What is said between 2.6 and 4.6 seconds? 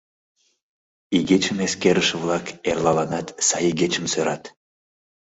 эрлаланат сай игечым сӧрат.